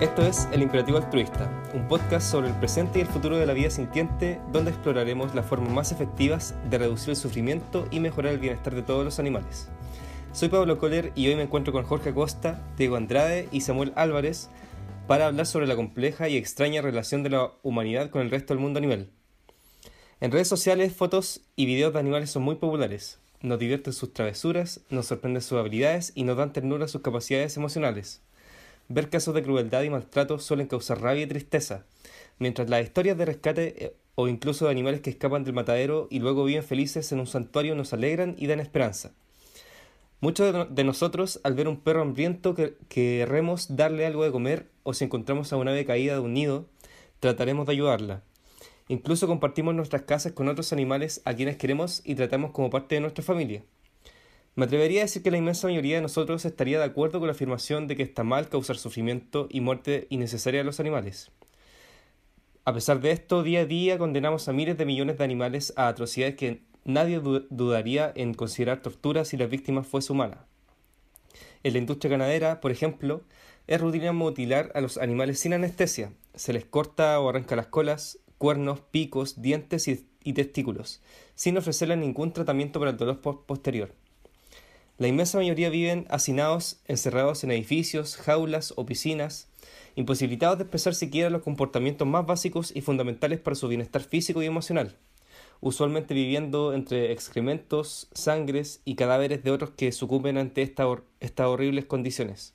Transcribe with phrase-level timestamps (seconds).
[0.00, 3.52] Esto es El Imperativo Altruista, un podcast sobre el presente y el futuro de la
[3.52, 8.38] vida sintiente, donde exploraremos las formas más efectivas de reducir el sufrimiento y mejorar el
[8.38, 9.68] bienestar de todos los animales.
[10.32, 14.50] Soy Pablo Kohler y hoy me encuentro con Jorge Acosta, Diego Andrade y Samuel Álvarez
[15.08, 18.62] para hablar sobre la compleja y extraña relación de la humanidad con el resto del
[18.62, 19.10] mundo animal.
[20.20, 23.18] En redes sociales, fotos y videos de animales son muy populares.
[23.40, 28.22] Nos divierten sus travesuras, nos sorprenden sus habilidades y nos dan ternura sus capacidades emocionales.
[28.88, 31.84] Ver casos de crueldad y maltrato suelen causar rabia y tristeza,
[32.38, 36.20] mientras las historias de rescate eh, o incluso de animales que escapan del matadero y
[36.20, 39.12] luego viven felices en un santuario nos alegran y dan esperanza.
[40.20, 42.56] Muchos de nosotros, al ver un perro hambriento,
[42.88, 46.66] querremos darle algo de comer o si encontramos a una ave caída de un nido,
[47.20, 48.22] trataremos de ayudarla.
[48.88, 53.02] Incluso compartimos nuestras casas con otros animales a quienes queremos y tratamos como parte de
[53.02, 53.62] nuestra familia.
[54.58, 57.32] Me atrevería a decir que la inmensa mayoría de nosotros estaría de acuerdo con la
[57.32, 61.30] afirmación de que está mal causar sufrimiento y muerte innecesaria a los animales.
[62.64, 65.86] A pesar de esto, día a día condenamos a miles de millones de animales a
[65.86, 70.44] atrocidades que nadie dudaría en considerar tortura si la víctima fuese humana.
[71.62, 73.22] En la industria ganadera, por ejemplo,
[73.68, 76.10] es rutina mutilar a los animales sin anestesia.
[76.34, 81.00] Se les corta o arranca las colas, cuernos, picos, dientes y, testículos,
[81.36, 83.94] sin ofrecerles ningún tratamiento para el dolor posterior.
[84.98, 89.46] La inmensa mayoría viven hacinados, encerrados en edificios, jaulas o piscinas,
[89.94, 94.46] imposibilitados de expresar siquiera los comportamientos más básicos y fundamentales para su bienestar físico y
[94.46, 94.96] emocional,
[95.60, 102.54] usualmente viviendo entre excrementos, sangres y cadáveres de otros que sucumben ante estas horribles condiciones.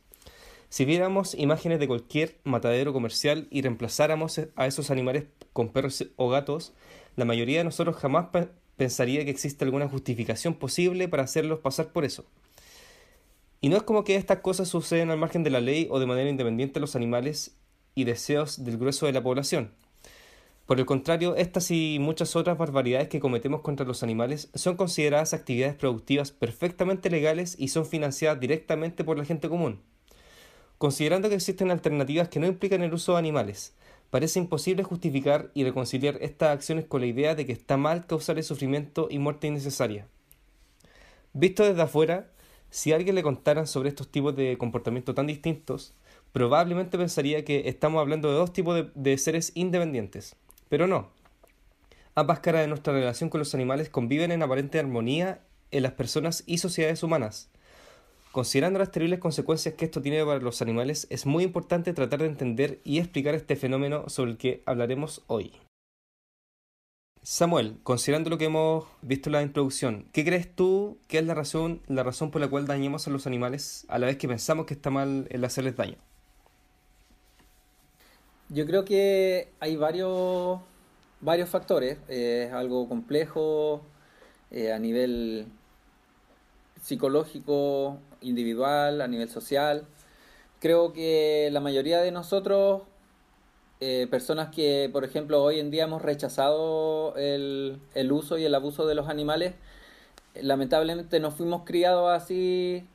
[0.68, 6.28] Si viéramos imágenes de cualquier matadero comercial y reemplazáramos a esos animales con perros o
[6.28, 6.74] gatos,
[7.16, 8.28] la mayoría de nosotros jamás
[8.84, 12.26] pensaría que existe alguna justificación posible para hacerlos pasar por eso.
[13.62, 16.06] Y no es como que estas cosas suceden al margen de la ley o de
[16.06, 17.56] manera independiente de los animales
[17.96, 19.72] y deseos del grueso de la población.
[20.66, 25.34] Por el contrario, estas y muchas otras barbaridades que cometemos contra los animales son consideradas
[25.34, 29.80] actividades productivas perfectamente legales y son financiadas directamente por la gente común.
[30.78, 33.76] Considerando que existen alternativas que no implican el uso de animales,
[34.14, 38.44] Parece imposible justificar y reconciliar estas acciones con la idea de que está mal causar
[38.44, 40.06] sufrimiento y muerte innecesaria.
[41.34, 42.30] Visto desde afuera,
[42.70, 45.96] si alguien le contaran sobre estos tipos de comportamientos tan distintos,
[46.32, 50.36] probablemente pensaría que estamos hablando de dos tipos de seres independientes.
[50.70, 51.10] Pero no.
[52.14, 55.42] Ambas caras de nuestra relación con los animales conviven en aparente armonía
[55.72, 57.50] en las personas y sociedades humanas.
[58.34, 62.26] Considerando las terribles consecuencias que esto tiene para los animales, es muy importante tratar de
[62.26, 65.54] entender y explicar este fenómeno sobre el que hablaremos hoy.
[67.22, 71.36] Samuel, considerando lo que hemos visto en la introducción, ¿qué crees tú que es la
[71.36, 74.66] razón, la razón por la cual dañamos a los animales a la vez que pensamos
[74.66, 75.98] que está mal el hacerles daño?
[78.50, 80.60] Yo creo que hay varios,
[81.22, 82.00] varios factores.
[82.08, 83.84] es algo complejo
[84.50, 85.46] eh, a nivel
[86.84, 89.86] psicológico, individual, a nivel social.
[90.60, 92.84] Creo que la mayoría de nosotros,
[93.80, 98.54] eh, personas que, por ejemplo, hoy en día hemos rechazado el, el uso y el
[98.54, 99.56] abuso de los animales,
[100.36, 102.86] lamentablemente nos fuimos criados así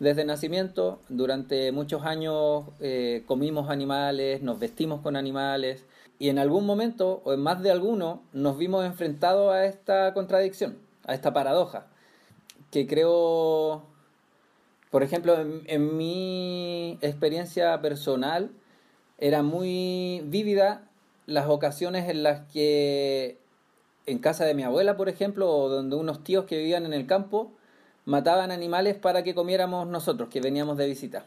[0.00, 0.98] desde nacimiento.
[1.08, 5.84] Durante muchos años eh, comimos animales, nos vestimos con animales
[6.18, 10.78] y en algún momento, o en más de alguno, nos vimos enfrentados a esta contradicción,
[11.04, 11.86] a esta paradoja
[12.70, 13.82] que creo,
[14.90, 18.50] por ejemplo, en, mi experiencia personal,
[19.18, 20.88] era muy vívida
[21.26, 23.38] las ocasiones en las que
[24.06, 27.06] en casa de mi abuela, por ejemplo, o donde unos tíos que vivían en el
[27.06, 27.52] campo,
[28.06, 31.26] mataban animales para que comiéramos nosotros, que veníamos de visita.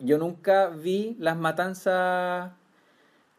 [0.00, 2.50] Yo nunca vi las matanzas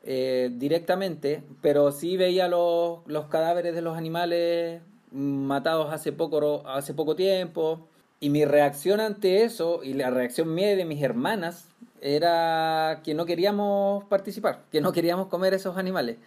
[0.03, 4.81] eh, directamente, pero sí veía los, los cadáveres de los animales
[5.11, 7.87] matados hace poco, hace poco tiempo.
[8.19, 11.67] Y mi reacción ante eso, y la reacción mía de mis hermanas,
[12.01, 16.17] era que no queríamos participar, que no queríamos comer esos animales.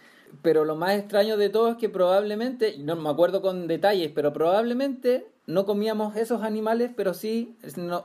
[0.41, 4.31] Pero lo más extraño de todo es que probablemente, no me acuerdo con detalles, pero
[4.31, 7.55] probablemente no comíamos esos animales, pero sí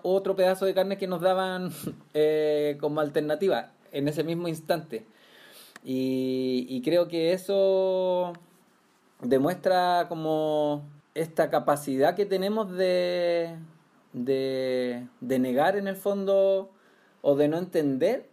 [0.02, 1.70] otro pedazo de carne que nos daban
[2.14, 5.04] eh, como alternativa en ese mismo instante.
[5.84, 8.32] y creo que eso
[9.20, 10.84] demuestra como
[11.14, 13.56] esta capacidad que tenemos de,
[14.12, 16.70] de, negar en el fondo
[17.22, 18.28] o de no entender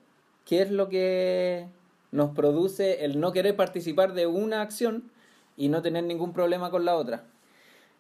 [0.46, 1.68] qué es lo que
[2.12, 5.12] nos produce el no querer participar de una acción
[5.56, 7.24] y no tener ningún problema con la otra.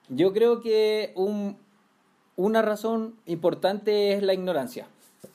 [0.09, 1.57] Yo creo que un,
[2.35, 4.87] una razón importante es la ignorancia.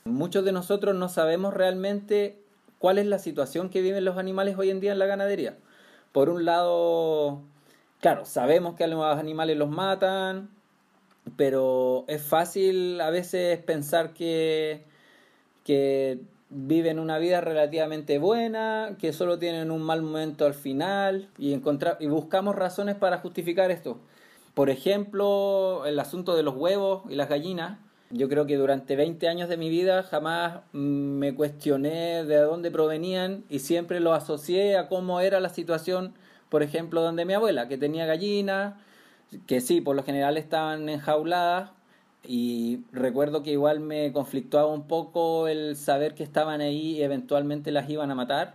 [0.04, 2.38] Muchos de nosotros no sabemos realmente
[2.78, 5.56] cuál es la situación que viven los animales hoy en día en la ganadería.
[6.12, 7.42] Por un lado,
[8.00, 10.50] claro, sabemos que a los animales los matan,
[11.36, 14.84] pero es fácil a veces pensar que,
[15.64, 16.20] que
[16.50, 21.98] viven una vida relativamente buena, que solo tienen un mal momento al final y, encontrar,
[22.00, 23.98] y buscamos razones para justificar esto.
[24.54, 27.78] Por ejemplo, el asunto de los huevos y las gallinas.
[28.10, 33.44] Yo creo que durante 20 años de mi vida jamás me cuestioné de dónde provenían
[33.50, 36.14] y siempre lo asocié a cómo era la situación,
[36.48, 38.74] por ejemplo, donde mi abuela, que tenía gallinas,
[39.46, 41.70] que sí, por lo general estaban enjauladas,
[42.24, 47.70] y recuerdo que igual me conflictuaba un poco el saber que estaban ahí y eventualmente
[47.70, 48.54] las iban a matar,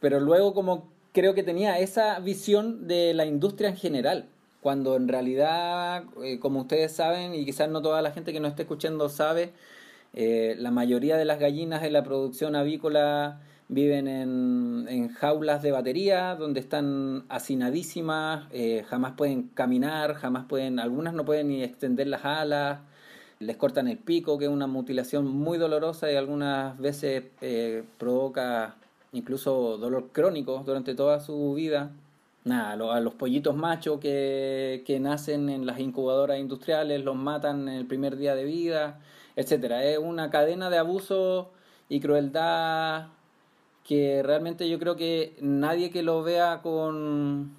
[0.00, 4.28] pero luego como creo que tenía esa visión de la industria en general,
[4.64, 8.52] cuando en realidad, eh, como ustedes saben, y quizás no toda la gente que nos
[8.52, 9.52] esté escuchando sabe,
[10.14, 16.34] eh, la mayoría de las gallinas en la producción avícola viven en, jaulas de batería
[16.36, 22.24] donde están hacinadísimas, eh, jamás pueden caminar, jamás pueden, algunas no pueden ni extender las
[22.24, 22.80] alas,
[23.40, 27.24] les cortan el pico, que es una mutilación muy dolorosa y algunas veces
[27.98, 28.76] provoca
[29.12, 31.90] incluso dolor crónico durante toda su vida.
[32.44, 37.74] Nada, a los pollitos machos que, que nacen en las incubadoras industriales los matan en
[37.74, 39.00] el primer día de vida,
[39.34, 39.82] etcétera.
[39.82, 41.50] Es una cadena de abuso
[41.88, 43.06] y crueldad
[43.82, 47.56] que realmente yo creo que nadie que lo vea con,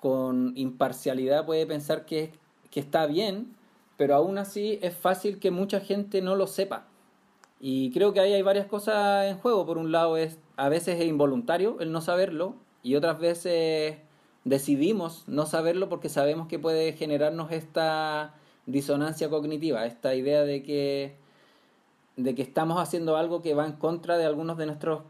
[0.00, 2.32] con imparcialidad puede pensar que,
[2.70, 3.56] que está bien,
[3.96, 6.86] pero aún así es fácil que mucha gente no lo sepa.
[7.58, 9.66] Y creo que ahí hay varias cosas en juego.
[9.66, 12.54] Por un lado es a veces es involuntario el no saberlo
[12.86, 13.96] y otras veces
[14.44, 18.34] decidimos no saberlo porque sabemos que puede generarnos esta
[18.66, 21.16] disonancia cognitiva, esta idea de que
[22.14, 25.02] de que estamos haciendo algo que va en contra de algunos de nuestros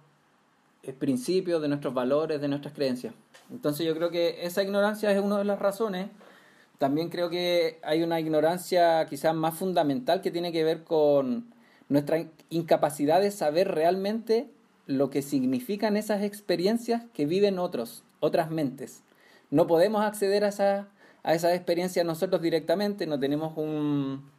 [0.99, 3.13] principios, de nuestros valores, de nuestras creencias.
[3.51, 6.09] Entonces yo creo que esa ignorancia es una de las razones.
[6.79, 11.53] También creo que hay una ignorancia quizás más fundamental que tiene que ver con
[11.91, 14.49] nuestra incapacidad de saber realmente
[14.87, 19.03] lo que significan esas experiencias que viven otros, otras mentes.
[19.51, 20.89] No podemos acceder a, esa,
[21.23, 24.31] a esas experiencias nosotros directamente, no tenemos un,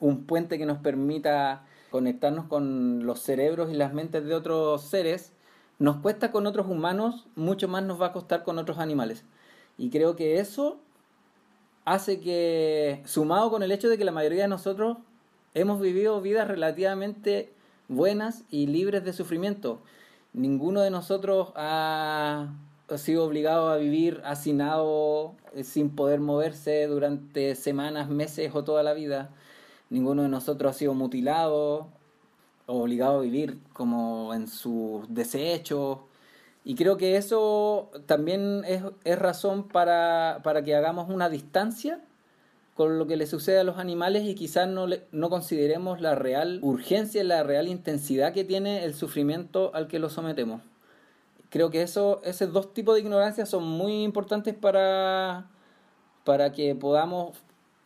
[0.00, 5.32] un puente que nos permita conectarnos con los cerebros y las mentes de otros seres,
[5.78, 9.24] nos cuesta con otros humanos, mucho más nos va a costar con otros animales.
[9.78, 10.78] Y creo que eso
[11.84, 14.98] hace que, sumado con el hecho de que la mayoría de nosotros
[15.54, 17.52] hemos vivido vidas relativamente
[17.94, 19.80] buenas y libres de sufrimiento,
[20.32, 22.48] ninguno de nosotros ha
[22.96, 28.92] sido obligado a vivir hacinado eh, sin poder moverse durante semanas, meses o toda la
[28.92, 29.30] vida
[29.88, 31.88] ninguno de nosotros ha sido mutilado
[32.66, 35.98] obligado a vivir como en sus desechos.
[36.64, 42.00] Y creo que eso también es, razón para, que hagamos una distancia
[42.74, 46.58] con lo que le sucede a los animales y quizás no, no consideremos la real
[46.62, 50.62] urgencia, la real intensidad que tiene el sufrimiento al que los sometemos.
[51.50, 55.50] Creo que eso, esos dos tipos de ignorancia son muy importantes para,
[56.24, 57.36] para que podamos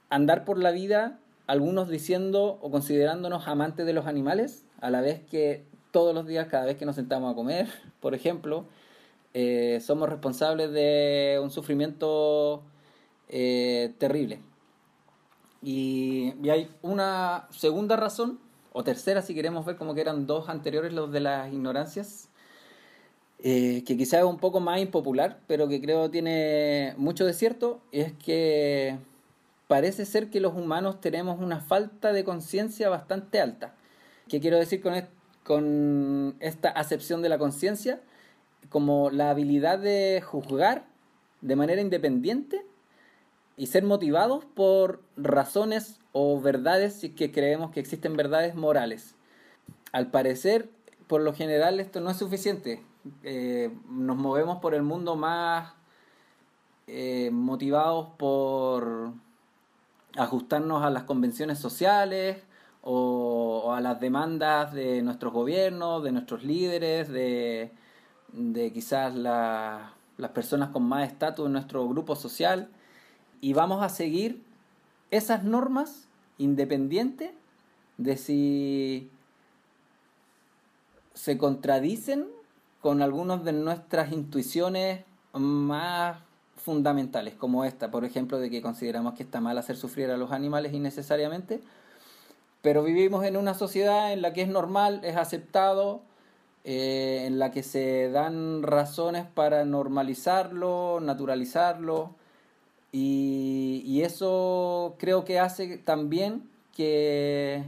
[0.08, 1.18] andar por la vida
[1.48, 6.48] algunos diciendo o considerándonos amantes de los animales, a la vez que todos los días,
[6.48, 7.68] cada vez que nos sentamos a comer,
[8.00, 8.66] por ejemplo,
[9.34, 12.62] eh, somos responsables de un sufrimiento
[13.28, 14.40] eh, terrible.
[15.66, 18.38] Y, hay una segunda razón,
[18.72, 22.28] o tercera si queremos ver como que eran dos anteriores los de las ignorancias,
[23.40, 27.80] eh, que quizás es un poco más impopular, pero que creo tiene mucho de cierto,
[27.90, 28.96] y es que
[29.66, 33.74] parece ser que los humanos tenemos una falta de conciencia bastante alta.
[34.28, 34.94] ¿Qué quiero decir con,
[35.42, 38.00] con esta acepción de la conciencia?
[38.68, 40.86] Como la habilidad de juzgar
[41.40, 42.64] de manera independiente
[43.56, 49.14] y ser motivados por razones o verdades que creemos que existen verdades morales.
[49.92, 50.68] Al parecer,
[51.06, 52.82] por lo general, esto no es suficiente.
[53.22, 55.72] Eh, nos movemos por el mundo más
[56.86, 59.12] eh, motivados por
[60.16, 62.42] ajustarnos a las convenciones sociales
[62.82, 67.72] o, a las demandas de nuestros gobiernos, de nuestros líderes, de,
[68.72, 72.70] quizás las personas con más estatus en nuestro grupo social
[73.40, 74.42] y vamos a seguir
[75.10, 76.06] esas normas
[76.38, 77.30] independientes
[77.98, 79.10] de si
[81.14, 82.26] se contradicen
[82.80, 86.18] con algunas de nuestras intuiciones más
[86.56, 90.32] fundamentales, como esta, por ejemplo, de que consideramos que está mal hacer sufrir a los
[90.32, 91.60] animales innecesariamente,
[92.62, 96.02] pero vivimos en una sociedad en la que es normal, es aceptado
[96.64, 102.10] eh, en la que se dan razones para normalizarlo, naturalizarlo,
[102.98, 107.62] y, eso creo que hace también que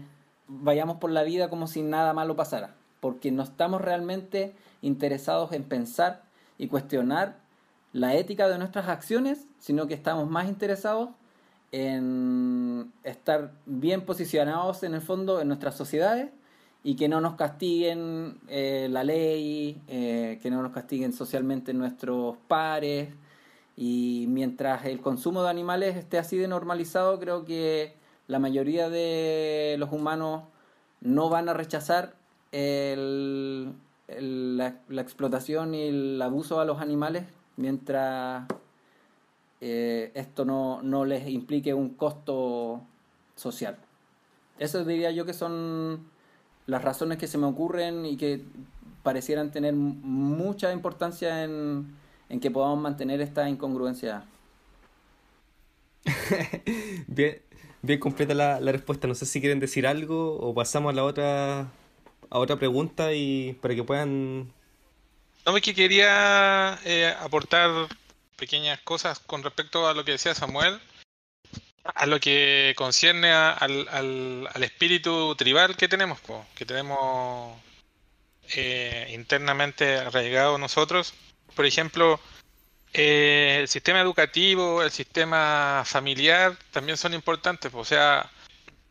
[0.46, 5.64] vayamos por la vida como si nada malo pasara, porque no estamos realmente interesados en
[5.64, 6.22] pensar
[6.56, 7.36] y cuestionar
[7.92, 11.10] la ética de nuestras acciones, sino que estamos más interesados
[11.72, 16.30] en estar bien posicionados en el fondo en nuestras sociedades
[16.82, 22.36] y que no nos castiguen eh, la ley, eh, que no nos castiguen socialmente nuestros
[22.48, 23.10] pares.
[23.80, 27.94] Y mientras el consumo de animales esté así de normalizado, creo que
[28.26, 30.42] la mayoría de los humanos
[31.00, 32.16] no van a rechazar
[32.50, 33.72] el,
[34.08, 38.48] la, explotación y el abuso a los animales mientras
[39.60, 42.82] eh, esto no, no les implique un costo
[43.36, 43.78] social.
[44.58, 46.10] Eso diría yo que son
[46.66, 48.42] las razones que se me ocurren y que
[49.04, 51.96] parecieran tener mucha importancia en,
[52.28, 54.24] en que podamos mantener esta incongruencia.
[57.06, 57.42] bien,
[57.82, 59.06] bien completa la, la, respuesta.
[59.06, 61.70] No sé si quieren decir algo o pasamos a la otra
[62.30, 64.52] a otra pregunta y para que puedan.
[65.46, 67.88] No, es que quería eh, aportar
[68.36, 70.80] pequeñas cosas con respecto a lo que decía Samuel,
[71.84, 76.18] a lo que concierne al, al, espíritu tribal que tenemos,
[76.54, 77.56] que tenemos
[78.54, 81.14] eh, internamente arraigado nosotros.
[81.58, 82.20] Por ejemplo,
[82.92, 87.72] eh, el sistema educativo, el sistema familiar también son importantes.
[87.74, 88.30] O sea,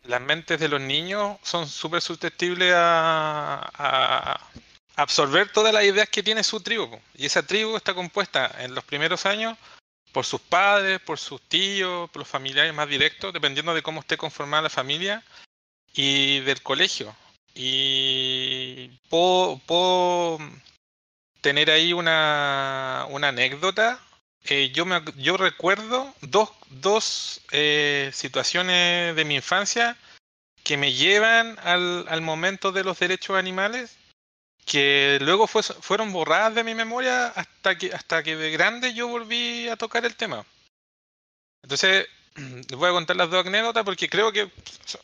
[0.04, 4.50] las mentes de los niños son súper susceptibles a, a,
[4.96, 7.00] absorber todas las ideas que tiene su tribu.
[7.14, 9.56] Y esa tribu está compuesta en los primeros años
[10.12, 14.18] por sus padres, por sus tíos, por los familiares más directos, dependiendo de cómo esté
[14.18, 15.24] conformada la familia
[15.94, 17.16] y del colegio.
[17.54, 19.58] Y puedo,
[21.48, 23.98] tener ahí una, una anécdota.
[24.44, 29.96] Eh, yo, me, yo recuerdo dos, dos eh, situaciones de mi infancia
[30.62, 33.96] que me llevan al, al momento de los derechos animales
[34.66, 39.08] que luego fue, fueron borradas de mi memoria hasta que, hasta que de grande yo
[39.08, 40.44] volví a tocar el tema.
[41.62, 44.50] Entonces, les voy a contar las dos anécdotas porque creo que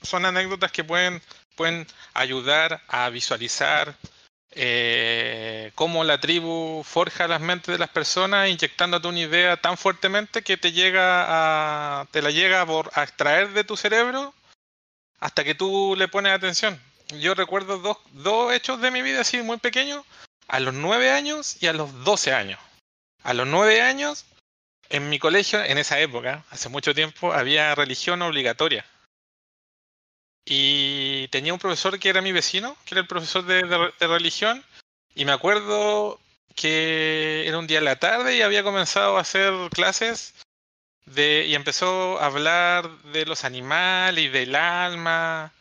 [0.03, 1.23] son anécdotas que pueden,
[1.57, 3.97] pueden ayudar a visualizar
[4.57, 5.44] eh,
[5.75, 10.57] cómo la tribu forja las mentes de las personas inyectándote una idea tan fuertemente que
[10.57, 14.35] te llega a, te la llega a extraer de tu cerebro
[15.21, 16.81] hasta que tú le pones atención
[17.21, 20.05] yo recuerdo dos, dos hechos de mi vida así muy pequeños,
[20.49, 22.59] a los nueve años y a los doce años.
[23.23, 24.27] A los nueve años,
[24.89, 28.85] en mi colegio, en esa época, hace mucho tiempo, había religión obligatoria.
[30.47, 33.63] Y tenía un profesor que era mi vecino, que era el profesor de
[34.01, 34.63] religión,
[35.15, 36.21] y me acuerdo
[36.55, 40.35] que era un día en la tarde y había comenzado a hacer clases
[41.07, 45.53] de, y empezó a hablar de los animales y del alma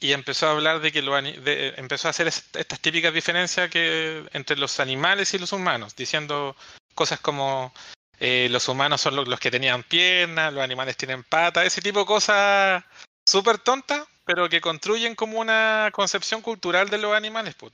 [0.00, 4.56] y empezó a hablar de que lo, empezó a hacer estas típicas diferencias que entre
[4.56, 6.54] los animales y los humanos, diciendo
[6.94, 7.72] cosas como
[8.20, 12.06] eh, los humanos son los, que tenían piernas, los animales tienen patas, ese tipo de
[12.06, 12.84] cosas
[13.24, 17.72] súper tontas, pero que construyen como una concepción cultural de los animales, pues,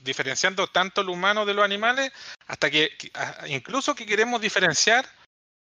[0.00, 2.12] diferenciando tanto lo humano de los animales,
[2.46, 2.90] hasta que
[3.46, 5.08] incluso que queremos diferenciar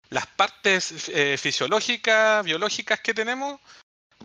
[0.10, 3.62] las partes eh, fisiológicas, biológicas que tenemos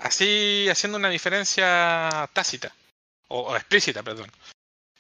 [0.01, 2.75] así haciendo una diferencia tácita,
[3.29, 4.33] o, explícita, perdón.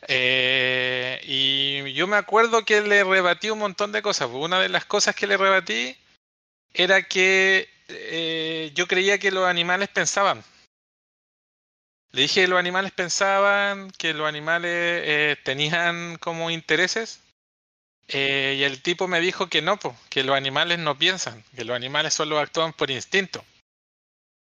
[0.06, 4.30] Eh, y yo me acuerdo que le rebatí un montón de cosas.
[4.32, 5.96] Una de las cosas que le rebatí
[6.72, 10.44] era que eh, yo creía que los animales pensaban.
[12.12, 17.20] Le dije los animales pensaban, que los animales eh, tenían como intereses.
[18.08, 22.14] y el tipo me dijo que no, que los animales no piensan, que los animales
[22.14, 23.44] solo actúan por instinto.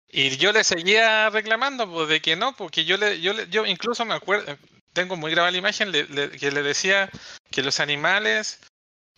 [0.09, 4.05] Y yo le seguía reclamando pues, de que no, porque yo le, yo, yo incluso
[4.05, 4.57] me acuerdo,
[4.93, 7.11] tengo muy grabada la imagen que le decía
[7.51, 8.61] que los animales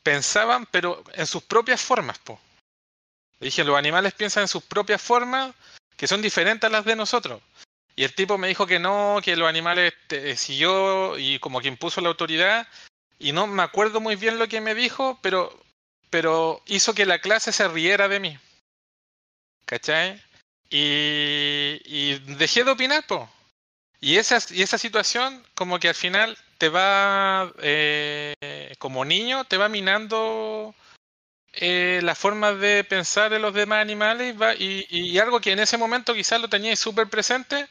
[0.03, 2.19] pensaban, pero en sus propias formas.
[2.25, 2.39] pues.
[3.41, 5.55] dije, los animales piensan en sus propias formas,
[5.97, 7.43] que son diferentes a las de nosotros.
[7.97, 9.95] Y el tipo me dijo que no, que los animales
[10.37, 12.69] siguió y como que impuso la autoridad.
[13.19, 15.59] Y no me acuerdo muy bien lo que me dijo, pero,
[16.11, 18.39] pero hizo que la clase se riera de mí.
[19.65, 20.23] ¿Cachai?
[20.71, 23.29] Y, dejé de opinar, po.
[24.01, 29.57] Y esa, y esa situación como que al final te va, eh, como niño, te
[29.57, 30.75] va minando
[31.55, 35.79] eh, la forma de pensar de los demás animales y, y, algo que en ese
[35.79, 37.67] momento quizás lo teníais súper presente,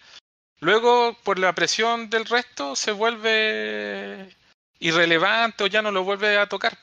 [0.59, 4.35] luego por la presión del resto se vuelve
[4.79, 6.77] irrelevante o ya no lo vuelve a tocar.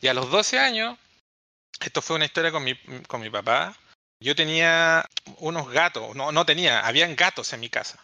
[0.00, 0.98] Y a los 12 años,
[1.80, 2.74] esto fue una historia con mi,
[3.06, 3.76] con papá,
[4.20, 8.02] yo tenía unos gatos, no, no tenía, habían gatos en mi casa.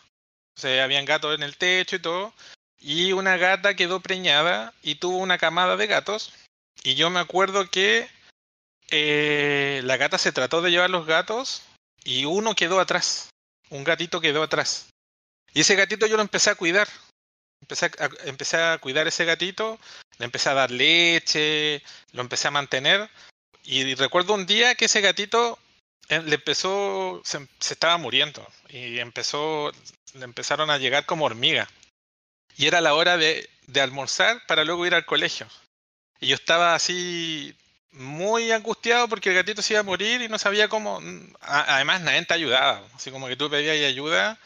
[0.56, 2.32] O sea, habían gatos en el techo y todo.
[2.78, 6.32] Y una gata quedó preñada y tuvo una camada de gatos.
[6.82, 8.08] Y yo me acuerdo que
[8.90, 11.62] eh, la gata se trató de llevar los gatos
[12.04, 13.30] y uno quedó atrás.
[13.71, 14.90] Un gatito quedó atrás.
[15.52, 16.88] Y ese gatito yo lo empecé a cuidar.
[17.61, 19.78] Empecé a, empecé a cuidar ese gatito,
[20.18, 23.09] le empecé a dar leche, lo empecé a mantener.
[23.64, 25.59] Y recuerdo un día que ese gatito
[26.09, 29.73] eh, le empezó, se, estaba muriendo y empezó,
[30.12, 31.68] le empezaron a llegar como hormigas.
[32.56, 35.49] Y era la hora de, de almorzar para luego ir al colegio.
[36.21, 37.56] Y yo estaba así
[37.94, 41.00] muy angustiado porque el gatito se iba a morir y no sabía cómo.
[41.40, 42.82] Además, nadie te ayudaba.
[42.94, 44.38] Así como que tú pedías ayuda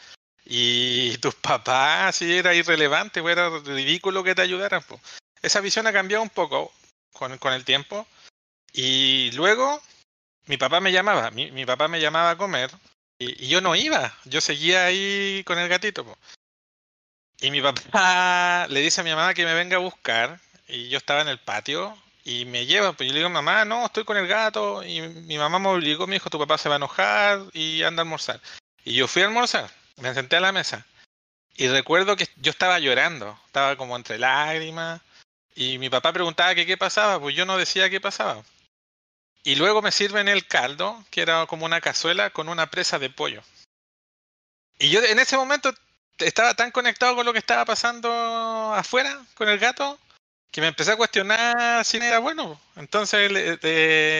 [0.45, 4.83] y tus papás, así era irrelevante, pues era ridículo que te ayudaran.
[4.87, 5.01] Pues.
[5.41, 6.71] Esa visión ha cambiado un poco
[7.13, 8.07] con, con el tiempo.
[8.73, 9.81] Y luego
[10.45, 12.71] mi papá me llamaba, mi, mi papá me llamaba a comer
[13.19, 16.17] y, yo no iba, yo seguía ahí con el gatito.
[17.41, 20.97] Y mi papá le dice a mi mamá que me venga a buscar y yo
[20.97, 21.97] estaba en el patio
[22.29, 25.39] y me lleva, pues yo le digo, mamá, no, estoy con el gato y mi
[25.39, 28.39] mamá me obligó, me dijo, tu papá se va a enojar y anda a almorzar.
[28.85, 29.67] Y yo fui a almorzar,
[29.97, 30.85] me senté a la mesa
[31.55, 35.01] y recuerdo que yo estaba llorando, estaba como entre lágrimas
[35.55, 38.43] y mi papá preguntaba que qué pasaba, pues yo no decía qué pasaba.
[39.43, 43.09] Y luego me sirven el caldo, que era como una cazuela con una presa de
[43.09, 43.41] pollo.
[44.77, 45.73] Y yo en ese momento
[46.19, 48.11] estaba tan conectado con lo que estaba pasando
[48.75, 49.97] afuera con el gato
[50.51, 52.59] que me empecé a cuestionar si era bueno.
[52.75, 53.31] Entonces,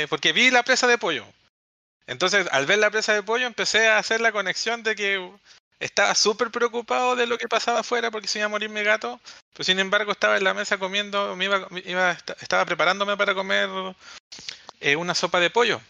[0.09, 1.25] porque vi la presa de pollo.
[2.07, 5.31] Entonces, al ver la presa de pollo, empecé a hacer la conexión de que
[5.79, 9.19] estaba súper preocupado de lo que pasaba afuera porque se iba a morir mi gato.
[9.53, 13.69] Pero sin embargo, estaba en la mesa comiendo, me iba, iba, estaba preparándome para comer
[14.79, 15.81] eh, una sopa de pollo.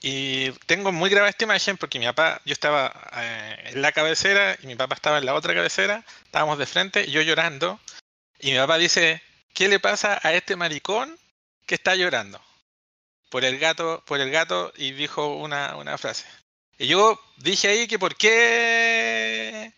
[0.00, 4.56] Y tengo muy grave esta imagen porque mi papá, yo estaba eh, en la cabecera
[4.62, 7.80] y mi papá estaba en la otra cabecera, estábamos de frente, y yo llorando,
[8.38, 9.20] y mi papá dice,
[9.58, 11.18] ¿qué le pasa a este maricón
[11.66, 12.40] que está llorando?
[13.28, 16.26] Por el gato, por el gato, y dijo una, una frase.
[16.78, 19.72] Y yo dije ahí que por qué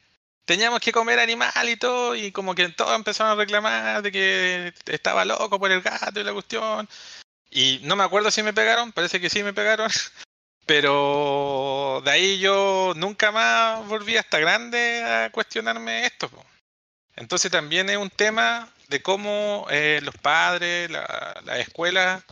[0.44, 4.74] teníamos que comer animal y todo, y como que todos empezaron a reclamar de que
[4.84, 6.86] estaba loco por el gato y la cuestión.
[7.50, 9.90] Y no me acuerdo si me pegaron, parece que sí me pegaron.
[10.66, 16.30] Pero de ahí yo nunca más volví hasta grande a cuestionarme esto.
[17.16, 21.06] Entonces también es un tema de cómo eh, los padres, las
[21.44, 22.24] la escuelas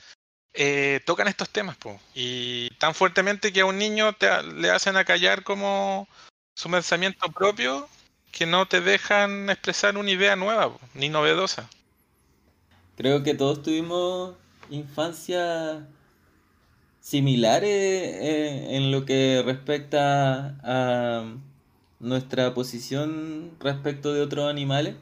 [0.52, 1.76] eh, tocan estos temas.
[2.14, 6.08] Y tan fuertemente que a un niño te, le hacen acallar como
[6.54, 7.88] su pensamiento propio
[8.32, 11.70] que no te dejan expresar una idea nueva ni novedosa.
[12.96, 14.34] Creo que todos tuvimos
[14.68, 15.86] infancia
[17.00, 21.24] similares eh, en lo que respecta a
[22.00, 24.96] nuestra posición respecto de otros animales.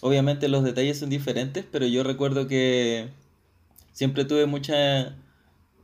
[0.00, 3.08] Obviamente los detalles son diferentes, pero yo recuerdo que
[3.92, 5.16] siempre tuve mucha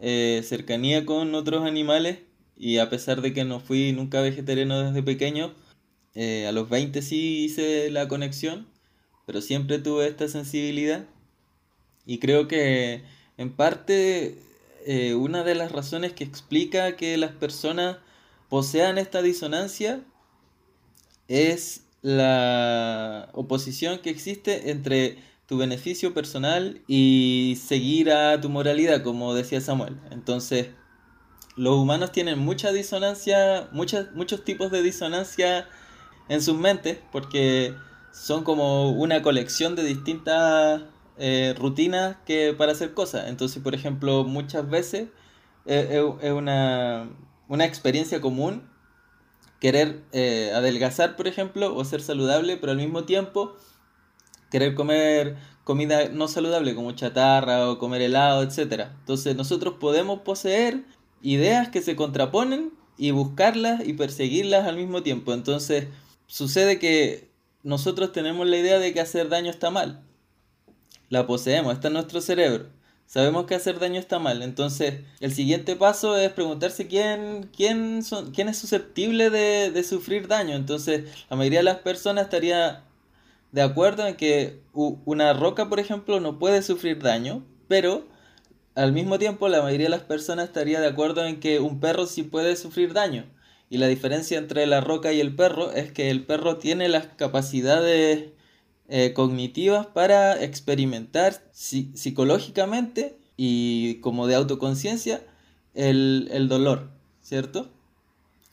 [0.01, 2.21] eh, cercanía con otros animales
[2.57, 5.55] y a pesar de que no fui nunca vegetariano desde pequeño,
[6.15, 8.69] eh, a los 20 sí hice la conexión,
[9.27, 11.07] pero siempre tuve esta sensibilidad.
[12.07, 13.03] Y creo que
[13.37, 14.39] en parte
[14.87, 17.99] eh, una de las razones que explica que las personas
[18.49, 20.03] posean esta disonancia
[21.27, 29.33] es la oposición que existe entre tu beneficio personal y seguir a tu moralidad, como
[29.33, 29.99] decía Samuel.
[30.11, 30.69] Entonces,
[31.57, 35.67] los humanos tienen mucha disonancia, muchos tipos de disonancia
[36.29, 37.75] en sus mentes, porque
[38.13, 40.83] son como una colección de distintas
[41.17, 43.29] eh, rutinas que para hacer cosas.
[43.29, 45.09] Entonces, por ejemplo, muchas veces
[45.65, 47.09] eh, es una,
[47.49, 48.69] una, experiencia común
[49.61, 53.55] querer eh, adelgazar, por ejemplo, o ser saludable, pero al mismo tiempo
[54.51, 58.89] querer comer comida no saludable como chatarra o comer helado, etc.
[59.01, 60.85] Entonces nosotros podemos poseer
[61.23, 65.33] ideas que se contraponen y buscarlas y perseguirlas al mismo tiempo.
[65.33, 65.89] Entonces
[66.27, 67.31] sucede que
[67.63, 70.05] nosotros tenemos la idea de que hacer daño está mal
[71.15, 72.67] la poseemos, está en nuestro cerebro.
[73.07, 74.43] Sabemos que hacer daño está mal.
[74.43, 80.57] Entonces, el siguiente paso es preguntarse quién, quién, es susceptible de, de sufrir daño.
[80.57, 82.83] Entonces, la mayoría de las personas estaría
[83.53, 88.05] de acuerdo en que una roca, por ejemplo, no puede sufrir daño, pero
[88.75, 92.07] al mismo tiempo la mayoría de las personas estaría de acuerdo en que un perro
[92.07, 93.27] sí puede sufrir daño.
[93.71, 97.07] Y la diferencia entre la roca y el perro es que el perro tiene las
[97.07, 98.31] capacidades
[98.89, 105.23] eh, cognitivas para experimentar psicológicamente y como de autoconciencia
[105.75, 106.91] el, el dolor,
[107.23, 107.69] ¿cierto?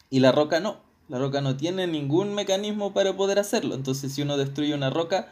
[0.10, 0.80] Y la roca no.
[1.10, 3.76] La roca no tiene ningún mecanismo para poder hacerlo.
[3.76, 5.28] Entonces si uno destruye una roca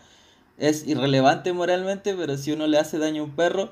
[0.57, 3.71] es irrelevante moralmente, pero si uno le hace daño a un perro,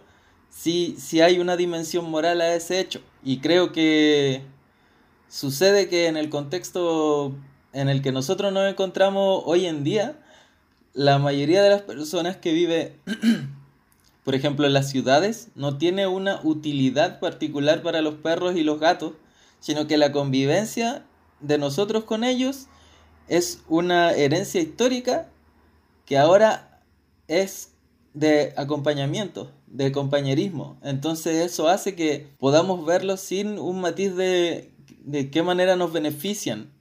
[0.50, 3.02] sí, sí hay una dimensión moral a ese hecho.
[3.24, 4.42] Y creo que
[5.28, 7.36] sucede que en el contexto
[7.74, 10.18] en el que nosotros nos encontramos hoy en día,
[10.98, 12.96] la mayoría de las personas que vive,
[14.24, 18.80] por ejemplo, en las ciudades, no tiene una utilidad particular para los perros y los
[18.80, 19.14] gatos,
[19.60, 21.06] sino que la convivencia
[21.40, 22.66] de nosotros con ellos
[23.28, 25.30] es una herencia histórica
[26.06, 26.82] que ahora
[27.28, 27.74] es
[28.16, 30.80] de acompañamiento, de compañerismo.
[30.82, 36.72] Entonces eso hace que podamos verlos sin un matiz de, de qué manera nos benefician.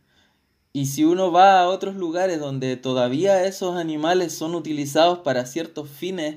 [0.76, 5.88] Y si uno va a otros lugares donde todavía esos animales son utilizados para ciertos
[5.88, 6.36] fines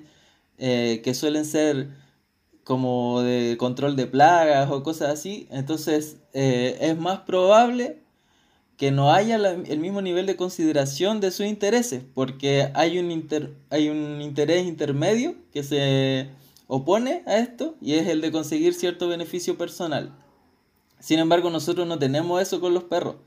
[0.58, 1.90] eh, que suelen ser
[2.64, 7.98] como de control de plagas o cosas así, entonces eh, es más probable
[8.78, 13.28] que no haya el mismo nivel de consideración de sus intereses, porque hay un,
[13.70, 16.30] hay un interés intermedio que se
[16.68, 20.16] opone a esto y es el de conseguir cierto beneficio personal.
[21.02, 23.18] Sin embargo, nosotros no tenemos eso con los perros.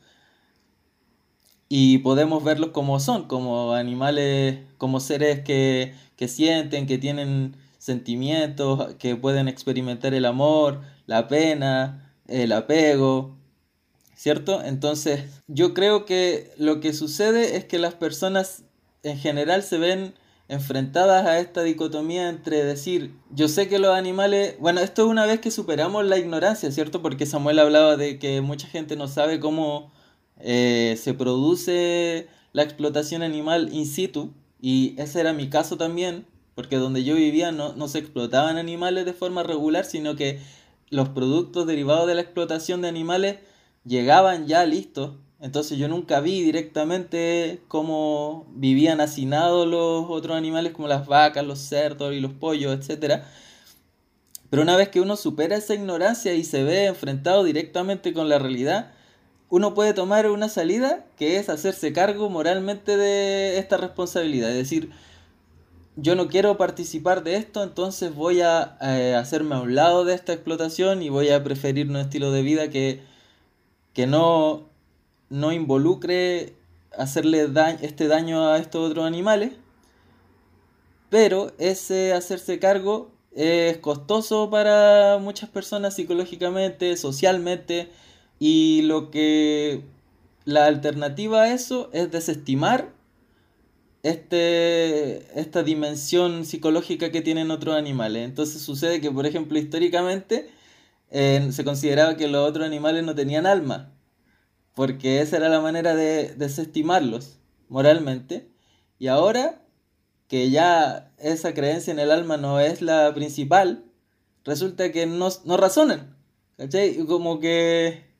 [1.74, 8.94] Y podemos verlos como son, como animales, como seres que, que sienten, que tienen sentimientos,
[8.96, 13.38] que pueden experimentar el amor, la pena, el apego,
[14.14, 14.62] ¿cierto?
[14.62, 18.64] Entonces, yo creo que lo que sucede es que las personas
[19.02, 20.12] en general se ven
[20.48, 25.24] enfrentadas a esta dicotomía entre decir, yo sé que los animales, bueno, esto es una
[25.24, 27.00] vez que superamos la ignorancia, ¿cierto?
[27.00, 29.90] Porque Samuel hablaba de que mucha gente no sabe cómo
[30.40, 36.76] eh, se produce la explotación animal in situ, y ese era mi caso también, porque
[36.76, 40.40] donde yo vivía no, no se explotaban animales de forma regular, sino que
[40.90, 43.38] los productos derivados de la explotación de animales
[43.84, 45.12] llegaban ya listos.
[45.40, 51.58] Entonces yo nunca vi directamente cómo vivían hacinados los otros animales como las vacas, los
[51.58, 53.22] cerdos y los pollos, etc.
[54.50, 58.38] Pero una vez que uno supera esa ignorancia y se ve enfrentado directamente con la
[58.38, 58.92] realidad,
[59.52, 64.50] uno puede tomar una salida que es hacerse cargo moralmente de esta responsabilidad.
[64.50, 64.90] Es decir,
[65.96, 70.14] yo no quiero participar de esto, entonces voy a eh, hacerme a un lado de
[70.14, 73.12] esta explotación y voy a preferir un estilo de vida que
[73.92, 74.68] que no,
[75.28, 76.54] no involucre
[76.96, 77.48] hacerle
[77.82, 79.52] este daño a estos otros animales,
[81.10, 87.90] pero ese hacerse cargo es costoso para muchas personas psicológicamente, socialmente,
[88.44, 89.84] y lo que
[90.44, 92.92] la alternativa a eso es desestimar
[94.02, 98.24] este, esta dimensión psicológica que tienen otros animales.
[98.24, 100.50] Entonces sucede que, por ejemplo, históricamente,
[101.12, 103.92] se consideraba que los otros animales no tenían alma,
[104.74, 108.48] porque esa era la manera de desestimarlos moralmente.
[108.98, 109.62] Y ahora
[110.26, 113.84] que ya esa creencia en el alma no es la principal,
[114.44, 116.16] resulta que no, no razonan.
[116.56, 116.96] ¿Cachai?
[117.06, 118.10] Como que